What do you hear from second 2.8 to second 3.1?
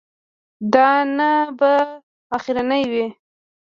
وي.